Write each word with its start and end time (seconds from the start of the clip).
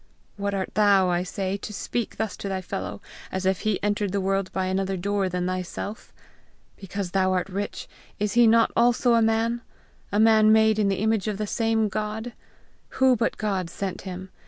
Who 0.37 0.45
art 0.47 0.73
thou, 0.73 1.09
I 1.11 1.21
say, 1.21 1.57
to 1.57 1.71
speak 1.71 2.17
thus 2.17 2.35
to 2.37 2.49
thy 2.49 2.61
fellow, 2.61 3.03
as 3.31 3.45
if 3.45 3.59
he 3.59 3.77
entered 3.83 4.11
the 4.11 4.19
world 4.19 4.51
by 4.51 4.65
another 4.65 4.97
door 4.97 5.29
than 5.29 5.45
thyself! 5.45 6.11
Because 6.75 7.11
thou 7.11 7.33
art 7.33 7.47
rich, 7.49 7.87
is 8.17 8.33
he 8.33 8.47
not 8.47 8.71
also 8.75 9.13
a 9.13 9.21
man? 9.21 9.61
a 10.11 10.19
man 10.19 10.51
made 10.51 10.79
in 10.79 10.87
the 10.87 11.01
image 11.03 11.27
of 11.27 11.37
the 11.37 11.45
same 11.45 11.87
God? 11.87 12.33
Who 12.97 13.15
but 13.15 13.37
God 13.37 13.69
sent 13.69 14.01
him? 14.01 14.31